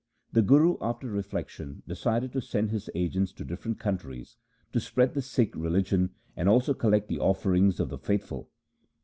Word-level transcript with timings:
The 0.33 0.41
Guru, 0.41 0.77
after 0.81 1.07
reflection, 1.11 1.83
decided 1.87 2.33
to 2.33 2.41
send 2.41 2.71
his 2.71 2.89
agents 2.95 3.31
to 3.33 3.43
different 3.45 3.77
countries 3.79 4.35
to 4.73 4.79
spread 4.79 5.13
the 5.13 5.21
Sikh 5.21 5.55
religion 5.55 6.15
and 6.35 6.49
also 6.49 6.73
collect 6.73 7.07
the 7.07 7.19
offerings 7.19 7.79
of 7.79 7.89
the 7.89 7.99
faithful. 7.99 8.49